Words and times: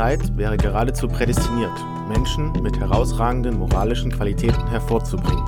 Zeit 0.00 0.34
wäre 0.38 0.56
geradezu 0.56 1.08
prädestiniert, 1.08 1.74
Menschen 2.08 2.52
mit 2.62 2.80
herausragenden 2.80 3.58
moralischen 3.58 4.10
Qualitäten 4.10 4.66
hervorzubringen. 4.68 5.44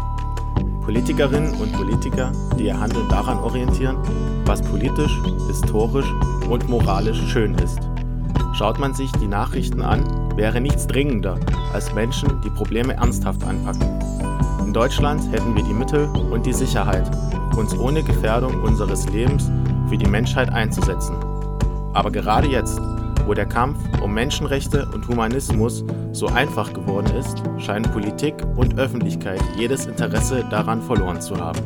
Politikerinnen 0.83 1.55
und 1.55 1.73
Politiker, 1.73 2.31
die 2.59 2.65
ihr 2.65 2.79
Handeln 2.79 3.09
daran 3.09 3.39
orientieren, 3.39 3.97
was 4.45 4.61
politisch, 4.61 5.19
historisch 5.47 6.13
und 6.51 6.69
moralisch 6.69 7.19
schön 7.29 7.55
ist. 7.55 7.79
Schaut 8.53 8.79
man 8.79 8.93
sich 8.93 9.11
die 9.13 9.27
Nachrichten 9.27 9.81
an, 9.81 10.05
wäre 10.37 10.61
nichts 10.61 10.87
dringender, 10.87 11.39
als 11.73 11.95
Menschen, 11.95 12.39
die 12.43 12.51
Probleme 12.51 12.93
ernsthaft 12.93 13.43
anpacken. 13.45 13.89
In 14.67 14.75
Deutschland 14.75 15.33
hätten 15.33 15.57
wir 15.57 15.65
die 15.65 15.73
Mittel 15.73 16.05
und 16.31 16.45
die 16.45 16.53
Sicherheit, 16.53 17.11
uns 17.57 17.75
ohne 17.75 18.03
Gefährdung 18.03 18.63
unseres 18.63 19.09
Lebens 19.09 19.51
für 19.89 19.97
die 19.97 20.11
Menschheit 20.11 20.53
einzusetzen. 20.53 21.17
Aber 21.95 22.11
gerade 22.11 22.49
jetzt, 22.49 22.79
wo 23.27 23.35
der 23.35 23.47
Kampf 23.47 23.79
um 24.01 24.15
Menschenrechte 24.15 24.89
und 24.93 25.07
Humanismus 25.09 25.85
so 26.13 26.27
einfach 26.27 26.73
geworden 26.73 27.15
ist, 27.17 27.43
scheinen 27.59 27.91
Politik 27.91 28.35
und 28.57 28.79
Öffentlichkeit 28.79 29.41
jedes 29.57 29.87
Interesse 29.87 30.45
daran 30.51 30.83
verloren 30.83 31.21
zu 31.21 31.37
haben. 31.37 31.61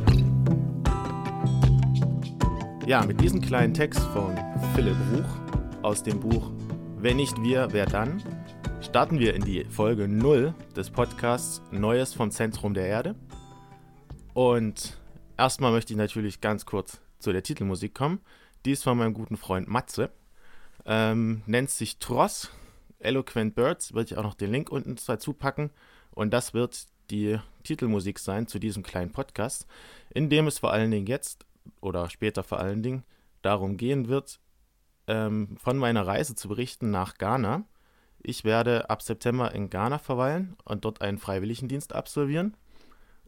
Ja, 2.86 3.04
mit 3.04 3.20
diesem 3.20 3.40
kleinen 3.40 3.74
Text 3.74 4.00
von 4.00 4.36
Philipp 4.74 4.96
Ruch 5.12 5.82
aus 5.82 6.02
dem 6.02 6.20
Buch 6.20 6.50
Wenn 6.98 7.16
nicht 7.16 7.42
wir, 7.42 7.68
wer 7.72 7.86
dann? 7.86 8.22
starten 8.80 9.18
wir 9.18 9.34
in 9.34 9.42
die 9.42 9.64
Folge 9.64 10.08
0 10.08 10.54
des 10.76 10.90
Podcasts 10.90 11.60
Neues 11.70 12.14
vom 12.14 12.30
Zentrum 12.30 12.72
der 12.72 12.86
Erde. 12.86 13.14
Und 14.32 14.96
erstmal 15.36 15.72
möchte 15.72 15.92
ich 15.92 15.96
natürlich 15.96 16.40
ganz 16.40 16.66
kurz 16.66 17.00
zu 17.18 17.32
der 17.32 17.42
Titelmusik 17.42 17.94
kommen. 17.94 18.20
Die 18.64 18.72
ist 18.72 18.84
von 18.84 18.96
meinem 18.96 19.14
guten 19.14 19.36
Freund 19.36 19.68
Matze. 19.68 20.10
Ähm, 20.86 21.42
nennt 21.46 21.70
sich 21.70 21.98
Tross, 21.98 22.50
Eloquent 23.00 23.54
Birds, 23.54 23.92
würde 23.92 24.12
ich 24.12 24.18
auch 24.18 24.22
noch 24.22 24.34
den 24.34 24.52
Link 24.52 24.70
unten 24.70 24.96
dazu 25.06 25.32
packen. 25.32 25.70
Und 26.12 26.32
das 26.32 26.54
wird 26.54 26.86
die 27.10 27.38
Titelmusik 27.64 28.18
sein 28.18 28.46
zu 28.46 28.58
diesem 28.58 28.82
kleinen 28.82 29.10
Podcast, 29.10 29.66
in 30.10 30.30
dem 30.30 30.46
es 30.46 30.60
vor 30.60 30.72
allen 30.72 30.90
Dingen 30.90 31.06
jetzt 31.06 31.44
oder 31.80 32.08
später 32.08 32.42
vor 32.42 32.60
allen 32.60 32.82
Dingen 32.82 33.04
darum 33.42 33.76
gehen 33.76 34.08
wird, 34.08 34.40
ähm, 35.08 35.56
von 35.58 35.76
meiner 35.76 36.06
Reise 36.06 36.34
zu 36.34 36.48
berichten 36.48 36.90
nach 36.90 37.18
Ghana. 37.18 37.64
Ich 38.22 38.44
werde 38.44 38.90
ab 38.90 39.02
September 39.02 39.52
in 39.52 39.70
Ghana 39.70 39.98
verweilen 39.98 40.56
und 40.64 40.84
dort 40.84 41.00
einen 41.00 41.18
Freiwilligendienst 41.18 41.92
absolvieren. 41.94 42.56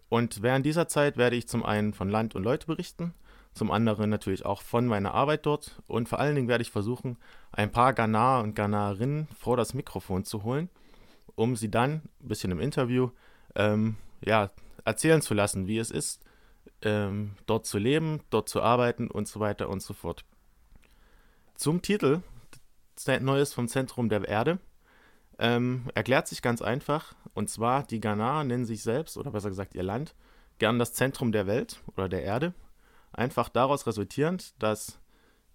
Und 0.09 0.42
während 0.42 0.64
dieser 0.64 0.89
Zeit 0.89 1.17
werde 1.17 1.36
ich 1.36 1.48
zum 1.48 1.64
einen 1.64 1.92
von 1.92 2.09
Land 2.09 2.34
und 2.34 2.42
Leute 2.42 2.67
berichten, 2.67 3.14
zum 3.54 3.70
anderen 3.70 4.10
natürlich 4.10 4.44
auch 4.44 4.62
von 4.62 4.86
meiner 4.86 5.14
Arbeit 5.14 5.46
dort. 5.46 5.80
Und 5.86 6.08
vor 6.08 6.20
allen 6.20 6.34
Dingen 6.34 6.48
werde 6.48 6.62
ich 6.62 6.70
versuchen, 6.70 7.18
ein 7.52 7.72
paar 7.72 7.92
Ghanaer 7.92 8.42
und 8.42 8.55
Ghanarinnen 8.55 9.28
vor 9.36 9.56
das 9.56 9.74
Mikrofon 9.74 10.24
zu 10.24 10.44
holen, 10.44 10.68
um 11.34 11.56
sie 11.56 11.70
dann 11.70 12.02
ein 12.20 12.28
bisschen 12.28 12.52
im 12.52 12.60
Interview 12.60 13.10
ähm, 13.55 13.96
ja, 14.24 14.50
erzählen 14.84 15.22
zu 15.22 15.34
lassen, 15.34 15.66
wie 15.66 15.78
es 15.78 15.90
ist, 15.90 16.22
ähm, 16.82 17.34
dort 17.46 17.66
zu 17.66 17.78
leben, 17.78 18.20
dort 18.30 18.48
zu 18.48 18.62
arbeiten 18.62 19.10
und 19.10 19.28
so 19.28 19.40
weiter 19.40 19.68
und 19.68 19.83
so 19.83 19.94
fort. 19.94 20.24
Zum 21.55 21.83
Titel 21.83 22.22
Neues 23.20 23.55
vom 23.55 23.68
Zentrum 23.68 24.08
der 24.08 24.27
Erde 24.27 24.58
ähm, 25.38 25.88
erklärt 25.94 26.27
sich 26.27 26.42
ganz 26.42 26.62
einfach, 26.62 27.14
und 27.34 27.48
zwar 27.48 27.84
die 27.84 28.00
Ghanaer 28.00 28.44
nennen 28.44 28.64
sich 28.64 28.83
selbst, 28.83 29.17
oder 29.17 29.30
besser 29.30 29.48
gesagt 29.48 29.74
ihr 29.74 29.84
Land, 29.84 30.14
gern 30.58 30.78
das 30.78 30.94
Zentrum 30.94 31.30
der 31.33 31.46
Welt 31.46 31.80
oder 31.96 32.08
der 32.08 32.23
Erde 32.23 32.55
einfach 33.13 33.48
daraus 33.48 33.86
resultierend, 33.86 34.55
dass 34.63 35.01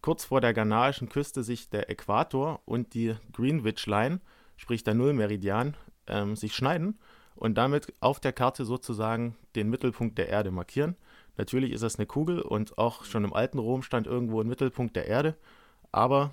kurz 0.02 0.25
vor 0.25 0.41
der 0.41 0.53
ghanaischen 0.53 1.09
Küste 1.09 1.44
sich 1.44 1.69
der 1.69 1.90
Äquator 1.90 2.62
und 2.66 2.94
die 2.94 3.16
Greenwich 3.31 3.86
Line, 3.88 4.19
sprich 4.58 4.84
der 4.84 4.94
Nullmeridian, 4.94 5.75
ähm, 6.08 6.36
sich 6.36 6.56
schneiden 6.56 7.00
und 7.36 7.56
damit 7.56 7.94
auf 8.00 8.19
der 8.19 8.34
Karte 8.34 8.66
sozusagen 8.66 9.36
den 9.56 9.69
Mittelpunkt 9.69 10.18
der 10.18 10.30
Erde 10.30 10.52
markieren. 10.52 10.96
Natürlich 11.38 11.72
ist 11.72 11.81
das 11.81 11.97
eine 11.97 12.06
Kugel 12.06 12.42
und 12.42 12.78
auch 12.78 13.06
schon 13.06 13.24
im 13.24 13.34
alten 13.34 13.59
Rom 13.59 13.81
stand 13.81 14.06
irgendwo 14.06 14.42
ein 14.42 14.47
Mittelpunkt 14.47 14.96
der 14.96 15.08
Erde, 15.08 15.36
aber 15.92 16.31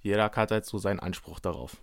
jeder 0.00 0.24
hat 0.24 0.50
halt 0.50 0.64
so 0.64 0.78
seinen 0.78 1.00
Anspruch 1.00 1.40
darauf. 1.40 1.76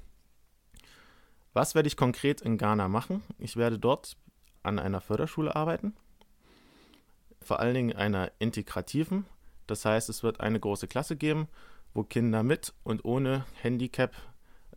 Was 1.53 1.75
werde 1.75 1.87
ich 1.87 1.97
konkret 1.97 2.41
in 2.41 2.57
Ghana 2.57 2.87
machen? 2.87 3.23
Ich 3.39 3.57
werde 3.57 3.79
dort 3.79 4.15
an 4.63 4.79
einer 4.79 5.01
Förderschule 5.01 5.55
arbeiten 5.55 5.95
vor 7.47 7.59
allen 7.61 7.73
Dingen 7.73 7.95
einer 7.95 8.31
integrativen. 8.39 9.25
Das 9.67 9.85
heißt, 9.85 10.09
es 10.09 10.21
wird 10.21 10.41
eine 10.41 10.59
große 10.59 10.87
Klasse 10.87 11.15
geben, 11.15 11.47
wo 11.93 12.03
Kinder 12.03 12.43
mit 12.43 12.73
und 12.83 13.05
ohne 13.05 13.45
Handicap, 13.61 14.15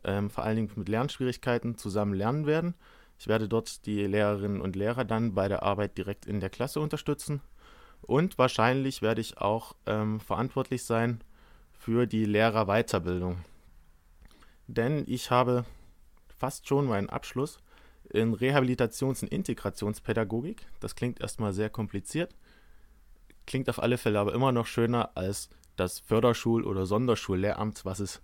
ähm, 0.04 0.30
vor 0.30 0.44
allen 0.44 0.56
Dingen 0.56 0.70
mit 0.76 0.88
Lernschwierigkeiten, 0.88 1.76
zusammen 1.76 2.14
lernen 2.14 2.46
werden. 2.46 2.74
Ich 3.18 3.26
werde 3.28 3.48
dort 3.48 3.84
die 3.86 4.06
Lehrerinnen 4.06 4.60
und 4.60 4.76
Lehrer 4.76 5.04
dann 5.04 5.34
bei 5.34 5.48
der 5.48 5.62
Arbeit 5.62 5.98
direkt 5.98 6.26
in 6.26 6.40
der 6.40 6.48
Klasse 6.48 6.80
unterstützen. 6.80 7.42
Und 8.00 8.38
wahrscheinlich 8.38 9.02
werde 9.02 9.20
ich 9.20 9.38
auch 9.38 9.74
ähm, 9.86 10.20
verantwortlich 10.20 10.84
sein 10.84 11.22
für 11.72 12.06
die 12.06 12.24
Lehrerweiterbildung. 12.24 13.44
Denn 14.68 15.04
ich 15.06 15.30
habe 15.30 15.64
fast 16.38 16.66
schon 16.66 16.86
meinen 16.86 17.10
Abschluss 17.10 17.58
in 18.08 18.34
Rehabilitations- 18.34 19.22
und 19.22 19.28
Integrationspädagogik. 19.28 20.66
Das 20.80 20.94
klingt 20.94 21.20
erstmal 21.20 21.52
sehr 21.52 21.68
kompliziert 21.68 22.34
klingt 23.50 23.68
auf 23.68 23.82
alle 23.82 23.98
Fälle 23.98 24.20
aber 24.20 24.32
immer 24.32 24.52
noch 24.52 24.68
schöner 24.68 25.10
als 25.16 25.50
das 25.74 25.98
Förderschul- 25.98 26.62
oder 26.62 26.86
Sonderschullehramt, 26.86 27.84
was 27.84 27.98
es 27.98 28.22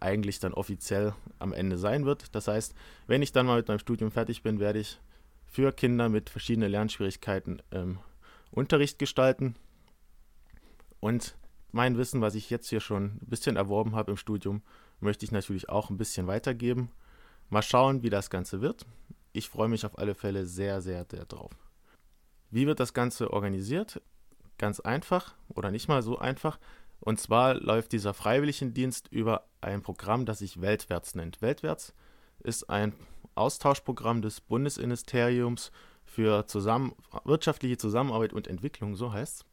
eigentlich 0.00 0.40
dann 0.40 0.52
offiziell 0.52 1.14
am 1.38 1.52
Ende 1.52 1.78
sein 1.78 2.06
wird. 2.06 2.34
Das 2.34 2.48
heißt, 2.48 2.74
wenn 3.06 3.22
ich 3.22 3.30
dann 3.30 3.46
mal 3.46 3.58
mit 3.58 3.68
meinem 3.68 3.78
Studium 3.78 4.10
fertig 4.10 4.42
bin, 4.42 4.58
werde 4.58 4.80
ich 4.80 5.00
für 5.46 5.70
Kinder 5.70 6.08
mit 6.08 6.28
verschiedenen 6.28 6.72
Lernschwierigkeiten 6.72 7.62
ähm, 7.70 8.00
Unterricht 8.50 8.98
gestalten. 8.98 9.54
Und 10.98 11.36
mein 11.70 11.96
Wissen, 11.96 12.20
was 12.20 12.34
ich 12.34 12.50
jetzt 12.50 12.68
hier 12.68 12.80
schon 12.80 13.20
ein 13.22 13.28
bisschen 13.28 13.54
erworben 13.54 13.94
habe 13.94 14.10
im 14.10 14.16
Studium, 14.16 14.60
möchte 14.98 15.24
ich 15.24 15.30
natürlich 15.30 15.68
auch 15.68 15.88
ein 15.88 15.98
bisschen 15.98 16.26
weitergeben. 16.26 16.90
Mal 17.48 17.62
schauen, 17.62 18.02
wie 18.02 18.10
das 18.10 18.28
Ganze 18.28 18.60
wird. 18.60 18.84
Ich 19.32 19.48
freue 19.48 19.68
mich 19.68 19.86
auf 19.86 20.00
alle 20.00 20.16
Fälle 20.16 20.46
sehr, 20.46 20.80
sehr, 20.80 21.06
sehr 21.08 21.26
drauf. 21.26 21.52
Wie 22.50 22.66
wird 22.66 22.80
das 22.80 22.92
Ganze 22.92 23.32
organisiert? 23.32 24.02
Ganz 24.58 24.80
einfach 24.80 25.34
oder 25.48 25.70
nicht 25.70 25.88
mal 25.88 26.02
so 26.02 26.18
einfach. 26.18 26.58
Und 27.00 27.20
zwar 27.20 27.54
läuft 27.54 27.92
dieser 27.92 28.14
Freiwilligendienst 28.14 29.08
über 29.08 29.46
ein 29.60 29.82
Programm, 29.82 30.24
das 30.24 30.38
sich 30.38 30.60
Weltwärts 30.60 31.14
nennt. 31.14 31.42
Weltwärts 31.42 31.94
ist 32.42 32.70
ein 32.70 32.94
Austauschprogramm 33.34 34.22
des 34.22 34.40
Bundesministeriums 34.40 35.72
für 36.04 36.46
zusammen, 36.46 36.94
wirtschaftliche 37.24 37.76
Zusammenarbeit 37.76 38.32
und 38.32 38.46
Entwicklung, 38.46 38.94
so 38.94 39.12
heißt 39.12 39.40
es, 39.40 39.46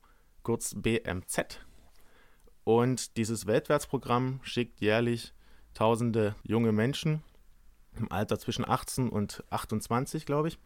kurz 0.44 0.76
BMZ. 0.76 1.60
Und 2.64 3.18
dieses 3.18 3.48
Weltwärtsprogramm 3.48 4.40
schickt 4.44 4.82
jährlich 4.82 5.34
tausende 5.74 6.36
junge 6.44 6.72
Menschen 6.72 7.24
im 7.98 8.12
Alter 8.12 8.38
zwischen 8.40 8.68
18 8.68 9.10
und 9.10 9.44
28, 9.50 10.26
glaube 10.26 10.50
ich, 10.50 10.60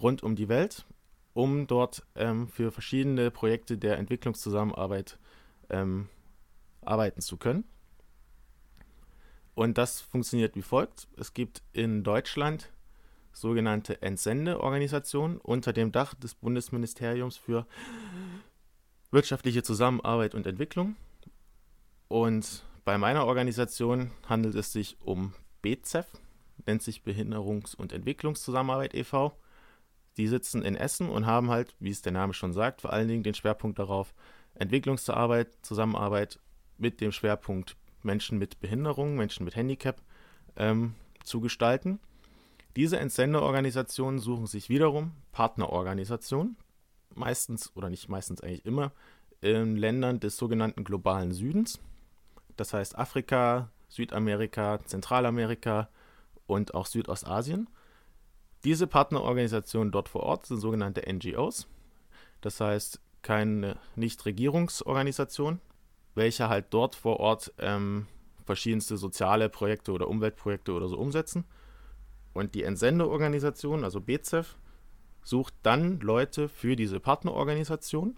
rund 0.00 0.22
um 0.22 0.36
die 0.36 0.48
Welt 0.48 0.86
um 1.34 1.66
dort 1.66 2.06
ähm, 2.14 2.48
für 2.48 2.72
verschiedene 2.72 3.30
Projekte 3.30 3.76
der 3.76 3.98
Entwicklungszusammenarbeit 3.98 5.18
ähm, 5.68 6.08
arbeiten 6.80 7.20
zu 7.20 7.36
können. 7.36 7.64
Und 9.54 9.78
das 9.78 10.00
funktioniert 10.00 10.56
wie 10.56 10.62
folgt. 10.62 11.08
Es 11.16 11.34
gibt 11.34 11.62
in 11.72 12.02
Deutschland 12.02 12.72
sogenannte 13.32 14.00
Entsendeorganisationen 14.00 15.38
unter 15.38 15.72
dem 15.72 15.92
Dach 15.92 16.14
des 16.14 16.34
Bundesministeriums 16.34 17.36
für 17.36 17.66
wirtschaftliche 19.10 19.62
Zusammenarbeit 19.62 20.34
und 20.34 20.46
Entwicklung. 20.46 20.96
Und 22.08 22.64
bei 22.84 22.98
meiner 22.98 23.26
Organisation 23.26 24.10
handelt 24.28 24.54
es 24.54 24.72
sich 24.72 24.96
um 25.00 25.32
BZEF, 25.62 26.06
nennt 26.66 26.82
sich 26.82 27.02
Behinderungs- 27.02 27.74
und 27.74 27.92
Entwicklungszusammenarbeit 27.92 28.94
e.V. 28.94 29.36
Die 30.16 30.28
sitzen 30.28 30.62
in 30.62 30.76
Essen 30.76 31.08
und 31.08 31.26
haben 31.26 31.50
halt, 31.50 31.74
wie 31.80 31.90
es 31.90 32.02
der 32.02 32.12
Name 32.12 32.34
schon 32.34 32.52
sagt, 32.52 32.82
vor 32.82 32.92
allen 32.92 33.08
Dingen 33.08 33.22
den 33.22 33.34
Schwerpunkt 33.34 33.78
darauf, 33.78 34.14
Entwicklungsarbeit, 34.54 35.48
Zusammenarbeit 35.62 36.38
mit 36.78 37.00
dem 37.00 37.12
Schwerpunkt 37.12 37.76
Menschen 38.02 38.38
mit 38.38 38.60
Behinderung, 38.60 39.16
Menschen 39.16 39.44
mit 39.44 39.56
Handicap 39.56 40.00
ähm, 40.56 40.94
zu 41.24 41.40
gestalten. 41.40 41.98
Diese 42.76 42.98
Entsenderorganisationen 42.98 44.18
suchen 44.20 44.46
sich 44.46 44.68
wiederum 44.68 45.12
Partnerorganisationen, 45.32 46.56
meistens 47.14 47.74
oder 47.76 47.88
nicht 47.88 48.08
meistens 48.08 48.40
eigentlich 48.40 48.66
immer, 48.66 48.92
in 49.40 49.76
Ländern 49.76 50.20
des 50.20 50.36
sogenannten 50.36 50.84
globalen 50.84 51.32
Südens. 51.32 51.80
Das 52.56 52.72
heißt 52.72 52.96
Afrika, 52.98 53.70
Südamerika, 53.88 54.80
Zentralamerika 54.84 55.88
und 56.46 56.74
auch 56.74 56.86
Südostasien. 56.86 57.68
Diese 58.64 58.86
Partnerorganisationen 58.86 59.92
dort 59.92 60.08
vor 60.08 60.22
Ort 60.22 60.46
sind 60.46 60.58
sogenannte 60.58 61.02
NGOs, 61.12 61.66
das 62.40 62.60
heißt 62.60 63.00
keine 63.22 63.78
Nichtregierungsorganisation, 63.96 65.60
welche 66.14 66.48
halt 66.48 66.66
dort 66.70 66.94
vor 66.94 67.20
Ort 67.20 67.52
ähm, 67.58 68.06
verschiedenste 68.44 68.96
soziale 68.96 69.48
Projekte 69.48 69.92
oder 69.92 70.08
Umweltprojekte 70.08 70.72
oder 70.72 70.88
so 70.88 70.98
umsetzen. 70.98 71.44
Und 72.32 72.54
die 72.54 72.62
Entsendeorganisation, 72.62 73.84
also 73.84 74.00
BZEF, 74.00 74.56
sucht 75.22 75.54
dann 75.62 76.00
Leute 76.00 76.48
für 76.48 76.76
diese 76.76 77.00
Partnerorganisation 77.00 78.16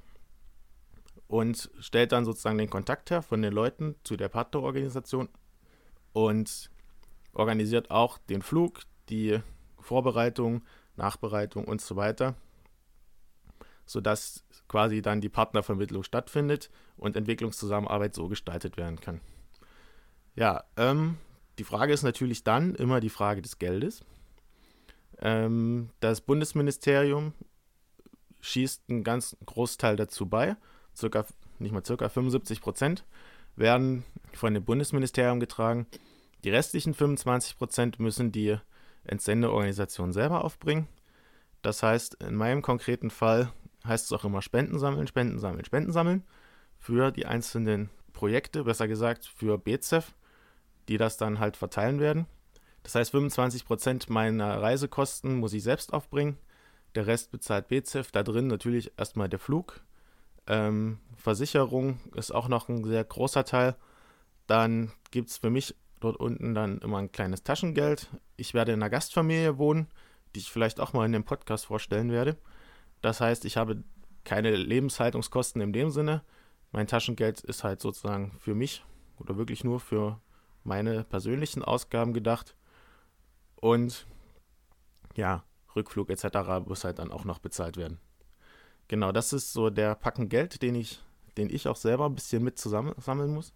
und 1.29 1.71
stellt 1.81 2.13
dann 2.13 2.25
sozusagen 2.25 2.59
den 2.59 2.71
Kontakt 2.71 3.11
her 3.11 3.23
von 3.23 3.43
den 3.43 3.53
Leuten 3.53 3.97
zu 4.05 4.17
der 4.17 4.29
Partnerorganisation 4.29 5.29
und 6.13 6.71
organisiert 7.33 7.91
auch 7.91 8.19
den 8.19 8.43
Flug, 8.43 8.83
die 9.09 9.41
Vorbereitung, 9.79 10.63
Nachbereitung 10.97 11.65
und 11.65 11.81
so 11.81 11.97
weiter, 11.97 12.35
sodass 13.85 14.45
quasi 14.69 15.03
dann 15.03 15.21
die 15.21 15.29
Partnervermittlung 15.29 16.03
stattfindet 16.03 16.71
und 16.97 17.17
Entwicklungszusammenarbeit 17.17 18.15
so 18.15 18.29
gestaltet 18.29 18.77
werden 18.77 19.01
kann. 19.01 19.21
Ja, 20.35 20.65
ähm, 20.77 21.17
die 21.59 21.65
Frage 21.65 21.93
ist 21.93 22.03
natürlich 22.03 22.45
dann 22.45 22.75
immer 22.75 23.01
die 23.01 23.11
Frage 23.11 23.43
des 23.43 23.59
Geldes. 23.59 24.05
Ähm, 25.19 25.91
das 26.01 26.21
Bundesministerium 26.21 27.33
schießt 28.41 28.83
einen 28.89 29.05
ganz 29.05 29.37
Großteil 29.47 29.97
dazu 29.97 30.27
bei, 30.27 30.57
circa, 30.95 31.25
nicht 31.59 31.73
mal 31.73 31.85
circa 31.85 32.09
75 32.09 32.61
Prozent 32.61 33.05
werden 33.57 34.05
von 34.35 34.53
dem 34.53 34.65
Bundesministerium 34.65 35.41
getragen. 35.41 35.87
Die 36.45 36.51
restlichen 36.51 36.95
25 36.95 37.57
Prozent 37.57 37.99
müssen 37.99 38.31
die 38.31 38.59
Entsendeorganisation 39.09 40.13
selber 40.13 40.45
aufbringen. 40.45 40.89
Das 41.63 41.83
heißt, 41.83 42.23
in 42.23 42.35
meinem 42.37 42.63
konkreten 42.63 43.11
Fall 43.11 43.53
heißt 43.87 44.07
es 44.07 44.13
auch 44.13 44.25
immer 44.25 44.43
Spenden 44.43 44.79
sammeln, 44.79 45.07
Spenden 45.07 45.39
sammeln, 45.39 45.65
Spenden 45.65 45.93
sammeln 45.93 46.25
für 46.79 47.11
die 47.11 47.27
einzelnen 47.27 47.91
Projekte, 48.13 48.65
besser 48.65 48.89
gesagt 48.89 49.27
für 49.27 49.59
BZEF, 49.59 50.15
die 50.89 50.97
das 50.97 51.17
dann 51.17 51.39
halt 51.39 51.57
verteilen 51.57 52.01
werden. 52.01 52.27
Das 52.83 52.95
heißt, 52.95 53.13
25% 53.13 54.13
meiner 54.13 54.63
Reisekosten 54.63 55.39
muss 55.39 55.53
ich 55.53 55.65
selbst 55.65 55.93
aufbringen. 55.93 56.39
Der 56.95 57.07
Rest 57.07 57.33
bezahlt 57.33 57.69
BZEF. 57.69 58.13
Da 58.13 58.23
drin 58.23 58.47
natürlich 58.47 58.93
erstmal 58.97 59.29
der 59.29 59.41
Flug. 59.41 59.81
Ähm, 60.47 60.99
Versicherung 61.17 61.99
ist 62.15 62.31
auch 62.31 62.49
noch 62.49 62.69
ein 62.69 62.85
sehr 62.85 63.03
großer 63.03 63.45
Teil. 63.45 63.75
Dann 64.47 64.93
gibt 65.11 65.31
es 65.31 65.39
für 65.39 65.51
mich 65.51 65.75
dort 66.01 66.17
unten 66.17 66.55
dann 66.55 66.79
immer 66.79 66.99
ein 66.99 67.13
kleines 67.13 67.43
Taschengeld. 67.43 68.09
Ich 68.37 68.55
werde 68.55 68.73
in 68.73 68.83
einer 68.83 68.91
Gastfamilie 68.91 69.59
wohnen, 69.59 69.89
die 70.35 70.41
ich 70.41 70.51
vielleicht 70.51 70.81
auch 70.81 70.93
mal 70.93 71.07
in 71.07 71.13
dem 71.13 71.25
Podcast 71.25 71.67
vorstellen 71.67 72.11
werde. 72.11 72.37
Das 73.01 73.21
heißt, 73.21 73.45
ich 73.45 73.57
habe 73.57 73.83
keine 74.25 74.55
Lebenshaltungskosten 74.55 75.61
in 75.63 75.73
dem 75.73 75.91
Sinne. 75.91 76.23
Mein 76.73 76.87
Taschengeld 76.87 77.41
ist 77.41 77.65
halt 77.65 77.81
sozusagen 77.81 78.33
für 78.39 78.55
mich 78.55 78.85
oder 79.19 79.37
wirklich 79.37 79.65
nur 79.65 79.81
für 79.81 80.21
meine 80.65 81.05
persönlichen 81.05 81.63
Ausgaben 81.63 82.13
gedacht. 82.13 82.57
Und 83.55 84.07
ja, 85.15 85.45
Rückflug 85.75 86.11
etc. 86.11 86.67
muss 86.67 86.85
halt 86.85 86.99
dann 86.99 87.13
auch 87.13 87.25
noch 87.25 87.39
bezahlt 87.39 87.77
werden. 87.77 87.99
Genau, 88.89 89.13
das 89.13 89.33
ist 89.33 89.53
so 89.53 89.71
der 89.71 89.95
Packen 89.95 90.29
Geld, 90.29 90.63
den 90.63 90.75
ich, 90.75 91.01
den 91.37 91.51
ich 91.51 91.69
auch 91.69 91.77
selber 91.77 92.07
ein 92.07 92.15
bisschen 92.15 92.43
mit 92.43 92.59
zusammensammeln 92.59 93.33
muss. 93.33 93.53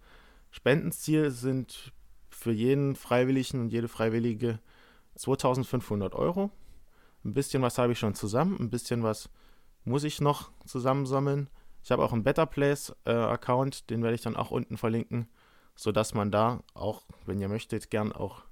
Spendenziel 0.50 1.30
sind 1.30 1.92
für 2.40 2.52
jeden 2.52 2.96
Freiwilligen 2.96 3.60
und 3.60 3.68
jede 3.68 3.86
Freiwillige 3.86 4.60
2500 5.16 6.14
Euro. 6.14 6.50
Ein 7.22 7.34
bisschen 7.34 7.60
was 7.60 7.76
habe 7.76 7.92
ich 7.92 7.98
schon 7.98 8.14
zusammen, 8.14 8.56
ein 8.58 8.70
bisschen 8.70 9.02
was 9.02 9.28
muss 9.84 10.04
ich 10.04 10.22
noch 10.22 10.50
zusammensammeln. 10.64 11.50
Ich 11.82 11.90
habe 11.90 12.02
auch 12.02 12.14
einen 12.14 12.24
Better 12.24 12.46
Place 12.46 12.96
äh, 13.04 13.12
Account, 13.12 13.90
den 13.90 14.02
werde 14.02 14.14
ich 14.14 14.22
dann 14.22 14.36
auch 14.36 14.50
unten 14.50 14.78
verlinken, 14.78 15.28
sodass 15.76 16.14
man 16.14 16.30
da 16.30 16.62
auch, 16.72 17.02
wenn 17.26 17.40
ihr 17.40 17.48
möchtet, 17.48 17.90
gern 17.90 18.10
auch 18.10 18.44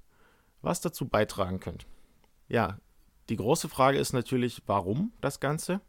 was 0.60 0.82
dazu 0.82 1.08
beitragen 1.08 1.58
könnt. 1.58 1.86
Ja, 2.46 2.78
die 3.30 3.36
große 3.36 3.70
Frage 3.70 3.98
ist 3.98 4.12
natürlich, 4.12 4.62
warum 4.66 5.12
das 5.22 5.40
Ganze? 5.40 5.80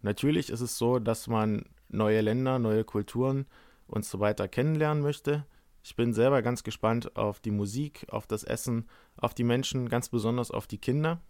Natürlich 0.00 0.48
ist 0.48 0.62
es 0.62 0.78
so, 0.78 0.98
dass 0.98 1.26
man 1.26 1.66
neue 1.88 2.22
Länder, 2.22 2.58
neue 2.58 2.84
Kulturen 2.84 3.46
und 3.86 4.06
so 4.06 4.18
weiter 4.18 4.48
kennenlernen 4.48 5.02
möchte. 5.02 5.44
Ich 5.82 5.96
bin 5.96 6.12
selber 6.12 6.42
ganz 6.42 6.62
gespannt 6.62 7.16
auf 7.16 7.40
die 7.40 7.50
Musik, 7.50 8.06
auf 8.10 8.26
das 8.26 8.44
Essen, 8.44 8.88
auf 9.16 9.34
die 9.34 9.44
Menschen, 9.44 9.88
ganz 9.88 10.08
besonders 10.08 10.50
auf 10.50 10.66
die 10.66 10.78
Kinder 10.78 11.20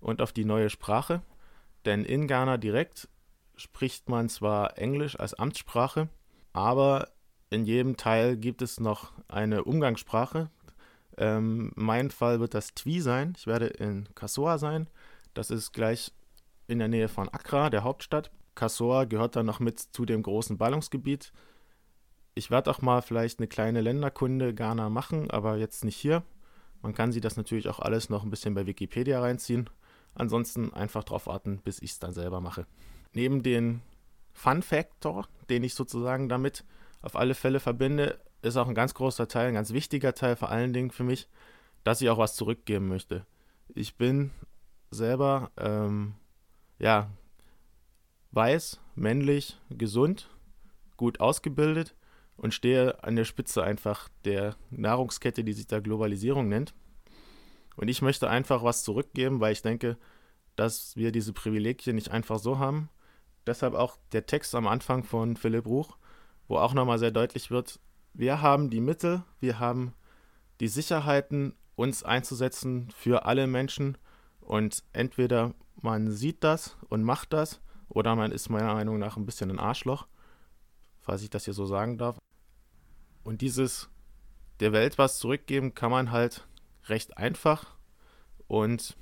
und 0.00 0.22
auf 0.22 0.32
die 0.32 0.44
neue 0.44 0.70
Sprache. 0.70 1.22
Denn 1.84 2.04
in 2.04 2.26
Ghana 2.26 2.56
direkt 2.56 3.08
spricht 3.56 4.08
man 4.08 4.28
zwar 4.28 4.78
Englisch 4.78 5.18
als 5.18 5.34
Amtssprache, 5.34 6.08
aber 6.52 7.08
in 7.50 7.64
jedem 7.64 7.96
Teil 7.96 8.36
gibt 8.36 8.62
es 8.62 8.80
noch 8.80 9.12
eine 9.28 9.64
Umgangssprache, 9.64 10.50
ähm, 11.18 11.72
mein 11.74 12.10
Fall 12.10 12.40
wird 12.40 12.54
das 12.54 12.74
Twi 12.74 13.00
sein. 13.00 13.34
Ich 13.36 13.46
werde 13.46 13.66
in 13.66 14.08
Kassoa 14.14 14.58
sein. 14.58 14.88
Das 15.34 15.50
ist 15.50 15.72
gleich 15.72 16.12
in 16.66 16.78
der 16.78 16.88
Nähe 16.88 17.08
von 17.08 17.28
Accra, 17.28 17.70
der 17.70 17.84
Hauptstadt. 17.84 18.30
Kassoa 18.54 19.04
gehört 19.04 19.36
dann 19.36 19.46
noch 19.46 19.60
mit 19.60 19.78
zu 19.78 20.04
dem 20.04 20.22
großen 20.22 20.58
Ballungsgebiet. 20.58 21.32
Ich 22.38 22.50
werde 22.50 22.70
auch 22.70 22.82
mal 22.82 23.00
vielleicht 23.00 23.38
eine 23.38 23.48
kleine 23.48 23.80
Länderkunde 23.80 24.52
Ghana 24.52 24.90
machen, 24.90 25.30
aber 25.30 25.56
jetzt 25.56 25.86
nicht 25.86 25.96
hier. 25.96 26.22
Man 26.82 26.92
kann 26.92 27.10
sich 27.10 27.22
das 27.22 27.38
natürlich 27.38 27.66
auch 27.66 27.78
alles 27.80 28.10
noch 28.10 28.24
ein 28.24 28.30
bisschen 28.30 28.52
bei 28.52 28.66
Wikipedia 28.66 29.20
reinziehen. 29.20 29.70
Ansonsten 30.14 30.70
einfach 30.74 31.02
darauf 31.02 31.26
warten, 31.26 31.62
bis 31.64 31.80
ich 31.80 31.92
es 31.92 31.98
dann 31.98 32.12
selber 32.12 32.42
mache. 32.42 32.66
Neben 33.14 33.42
den 33.42 33.80
Fun 34.34 34.60
Factor, 34.60 35.26
den 35.48 35.64
ich 35.64 35.72
sozusagen 35.72 36.28
damit 36.28 36.62
auf 37.00 37.16
alle 37.16 37.34
Fälle 37.34 37.58
verbinde, 37.58 38.20
ist 38.42 38.58
auch 38.58 38.68
ein 38.68 38.74
ganz 38.74 38.92
großer 38.92 39.28
Teil, 39.28 39.48
ein 39.48 39.54
ganz 39.54 39.72
wichtiger 39.72 40.14
Teil 40.14 40.36
vor 40.36 40.50
allen 40.50 40.74
Dingen 40.74 40.90
für 40.90 41.04
mich, 41.04 41.28
dass 41.84 42.02
ich 42.02 42.10
auch 42.10 42.18
was 42.18 42.36
zurückgeben 42.36 42.88
möchte. 42.88 43.24
Ich 43.74 43.96
bin 43.96 44.30
selber, 44.90 45.52
ähm, 45.56 46.12
ja, 46.78 47.08
weiß, 48.32 48.78
männlich, 48.94 49.58
gesund, 49.70 50.28
gut 50.98 51.18
ausgebildet 51.20 51.94
und 52.36 52.54
stehe 52.54 53.02
an 53.02 53.16
der 53.16 53.24
Spitze 53.24 53.62
einfach 53.62 54.08
der 54.24 54.56
Nahrungskette, 54.70 55.44
die 55.44 55.52
sich 55.52 55.66
da 55.66 55.80
Globalisierung 55.80 56.48
nennt. 56.48 56.74
Und 57.76 57.88
ich 57.88 58.02
möchte 58.02 58.28
einfach 58.28 58.62
was 58.62 58.82
zurückgeben, 58.84 59.40
weil 59.40 59.52
ich 59.52 59.62
denke, 59.62 59.96
dass 60.56 60.96
wir 60.96 61.12
diese 61.12 61.32
Privilegien 61.32 61.96
nicht 61.96 62.10
einfach 62.10 62.38
so 62.38 62.58
haben. 62.58 62.88
Deshalb 63.46 63.74
auch 63.74 63.96
der 64.12 64.26
Text 64.26 64.54
am 64.54 64.66
Anfang 64.66 65.04
von 65.04 65.36
Philipp 65.36 65.66
Ruch, 65.66 65.96
wo 66.48 66.56
auch 66.56 66.74
nochmal 66.74 66.98
sehr 66.98 67.10
deutlich 67.10 67.50
wird, 67.50 67.78
wir 68.14 68.40
haben 68.40 68.70
die 68.70 68.80
Mittel, 68.80 69.24
wir 69.40 69.58
haben 69.58 69.92
die 70.60 70.68
Sicherheiten, 70.68 71.54
uns 71.74 72.02
einzusetzen 72.02 72.90
für 72.96 73.26
alle 73.26 73.46
Menschen. 73.46 73.98
Und 74.40 74.82
entweder 74.94 75.54
man 75.82 76.10
sieht 76.10 76.42
das 76.42 76.78
und 76.88 77.02
macht 77.02 77.34
das, 77.34 77.60
oder 77.88 78.16
man 78.16 78.32
ist 78.32 78.48
meiner 78.48 78.72
Meinung 78.72 78.98
nach 78.98 79.18
ein 79.18 79.26
bisschen 79.26 79.50
ein 79.50 79.58
Arschloch, 79.58 80.06
falls 81.00 81.22
ich 81.22 81.30
das 81.30 81.44
hier 81.44 81.54
so 81.54 81.66
sagen 81.66 81.98
darf. 81.98 82.18
Und 83.26 83.42
dieses 83.42 83.90
der 84.60 84.72
Welt 84.72 84.98
was 84.98 85.18
zurückgeben 85.18 85.74
kann 85.74 85.90
man 85.90 86.12
halt 86.12 86.46
recht 86.84 87.18
einfach 87.18 87.74
und 88.46 88.96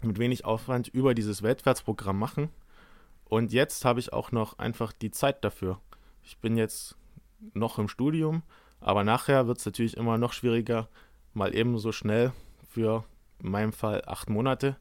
mit 0.00 0.18
wenig 0.18 0.46
Aufwand 0.46 0.88
über 0.88 1.12
dieses 1.12 1.42
Weltwärtsprogramm 1.42 2.18
machen. 2.18 2.48
Und 3.26 3.52
jetzt 3.52 3.84
habe 3.84 4.00
ich 4.00 4.14
auch 4.14 4.32
noch 4.32 4.58
einfach 4.58 4.94
die 4.94 5.10
Zeit 5.10 5.44
dafür. 5.44 5.78
Ich 6.22 6.38
bin 6.38 6.56
jetzt 6.56 6.96
noch 7.52 7.78
im 7.78 7.88
Studium, 7.88 8.44
aber 8.80 9.04
nachher 9.04 9.46
wird 9.46 9.58
es 9.58 9.66
natürlich 9.66 9.98
immer 9.98 10.16
noch 10.16 10.32
schwieriger, 10.32 10.88
mal 11.34 11.54
eben 11.54 11.78
so 11.78 11.92
schnell 11.92 12.32
für 12.66 13.04
in 13.40 13.50
meinem 13.50 13.74
Fall 13.74 14.02
acht 14.06 14.30
Monate 14.30 14.78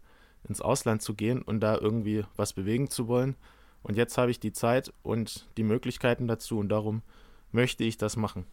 ins 0.48 0.62
Ausland 0.62 1.02
zu 1.02 1.16
gehen 1.16 1.42
und 1.42 1.60
da 1.60 1.78
irgendwie 1.78 2.24
was 2.38 2.54
bewegen 2.54 2.90
zu 2.90 3.10
wollen. 3.10 3.36
Und 3.84 3.98
jetzt 3.98 4.18
habe 4.18 4.32
ich 4.32 4.40
die 4.40 4.54
Zeit 4.54 4.94
und 5.04 5.50
die 5.58 5.64
Möglichkeiten 5.64 6.30
dazu 6.30 6.60
und 6.60 6.70
darum 6.70 7.02
möchte 7.52 7.84
ich 7.84 7.98
das 7.98 8.16
machen. 8.16 8.46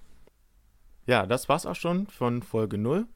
Ja, 1.07 1.27
das 1.27 1.49
war's 1.49 1.67
auch 1.67 1.75
schon 1.75 2.07
von 2.07 2.43
Folge 2.43 2.79
0. 2.79 3.07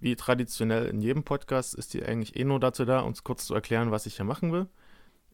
Wie 0.00 0.16
traditionell 0.16 0.86
in 0.86 1.00
jedem 1.00 1.24
Podcast 1.24 1.74
ist 1.74 1.94
die 1.94 2.04
eigentlich 2.04 2.36
eh 2.36 2.44
nur 2.44 2.60
dazu 2.60 2.84
da, 2.84 3.00
uns 3.00 3.24
kurz 3.24 3.46
zu 3.46 3.54
erklären, 3.54 3.90
was 3.90 4.06
ich 4.06 4.16
hier 4.16 4.24
machen 4.24 4.52
will. 4.52 4.66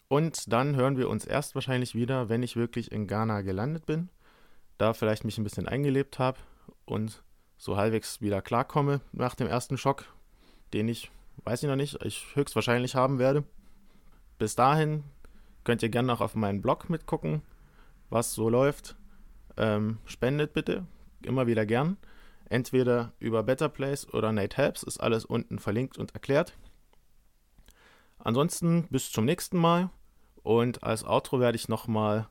Und 0.09 0.53
dann 0.53 0.77
hören 0.77 0.97
wir 0.97 1.09
uns 1.09 1.25
erst 1.25 1.55
wahrscheinlich 1.55 1.95
wieder, 1.95 2.29
wenn 2.29 2.43
ich 2.43 2.57
wirklich 2.57 2.93
in 2.93 3.07
Ghana 3.07 3.43
gelandet 3.43 3.87
bin 3.87 4.11
da 4.79 4.93
vielleicht 4.93 5.25
mich 5.25 5.39
ein 5.39 5.45
bisschen 5.45 5.69
eingelebt 5.69 6.19
habe 6.19 6.39
und 6.85 7.23
so 7.57 7.77
halbwegs 7.77 8.21
wieder 8.21 8.43
klarkomme 8.43 9.01
nach 9.13 9.35
dem 9.35 9.47
ersten 9.47 9.79
Schock, 9.79 10.07
den 10.73 10.89
ich, 10.89 11.11
weiß 11.45 11.63
ich 11.63 11.69
noch 11.69 11.77
nicht, 11.77 12.03
ich 12.05 12.35
höchstwahrscheinlich 12.35 12.95
haben 12.95 13.19
werde. 13.19 13.45
Bis 14.39 14.57
dahin 14.57 15.05
könnt 15.63 15.83
ihr 15.83 15.89
gerne 15.89 16.13
auch 16.13 16.21
auf 16.21 16.35
meinen 16.35 16.61
Blog 16.61 16.91
mitgucken, 16.91 17.43
was 18.11 18.35
so 18.35 18.49
läuft. 18.49 18.97
Ähm, 19.57 19.99
spendet 20.05 20.53
bitte, 20.53 20.85
immer 21.27 21.47
wieder 21.47 21.67
gern. 21.67 21.97
Entweder 22.47 23.13
über 23.19 23.43
Better 23.43 23.69
Place 23.69 24.13
oder 24.13 24.33
Nate 24.33 24.57
Helps, 24.57 24.83
ist 24.83 24.99
alles 24.99 25.25
unten 25.25 25.59
verlinkt 25.59 25.99
und 25.99 26.13
erklärt. 26.15 26.57
Ansonsten 28.19 28.87
bis 28.91 29.11
zum 29.11 29.25
nächsten 29.25 29.59
Mal 29.59 29.91
und 30.43 30.83
als 30.83 31.05
Outro 31.05 31.41
werde 31.41 31.57
ich 31.57 31.69
nochmal 31.69 32.29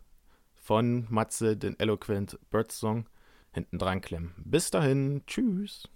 von 0.56 1.08
Matze 1.10 1.58
den 1.58 1.78
Eloquent 1.80 2.40
Bird 2.50 2.72
Song 2.72 3.10
hinten 3.52 3.78
dran 3.78 4.02
klemmen. 4.02 4.34
Bis 4.38 4.72
dahin, 4.72 5.24
tschüss. 5.28 5.90